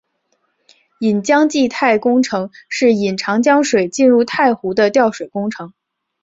[1.01, 5.75] 引江济太工程是引长江水进入太湖的调水工程。